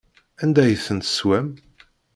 [0.43, 1.47] Anda ay ten-teswam?